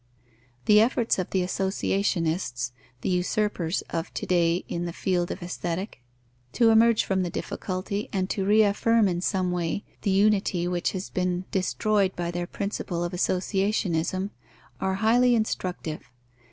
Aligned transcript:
The 0.65 0.81
efforts 0.81 1.19
of 1.19 1.29
the 1.29 1.43
associationists 1.43 2.71
(the 3.01 3.09
usurpers 3.09 3.83
of 3.91 4.11
to 4.15 4.25
day 4.25 4.65
in 4.67 4.85
the 4.85 4.93
field 4.93 5.29
of 5.29 5.43
Aesthetic) 5.43 6.01
to 6.53 6.71
emerge 6.71 7.03
from 7.03 7.21
the 7.21 7.29
difficulty, 7.29 8.09
and 8.11 8.27
to 8.31 8.43
reaffirm 8.43 9.07
in 9.07 9.21
some 9.21 9.51
way 9.51 9.83
the 10.01 10.09
unity 10.09 10.67
which 10.67 10.93
has 10.93 11.11
been 11.11 11.45
destroyed 11.51 12.15
by 12.15 12.31
their 12.31 12.47
principle 12.47 13.03
of 13.03 13.11
associationism, 13.13 14.31
are 14.79 14.95
highly 14.95 15.35
instructive. 15.35 16.01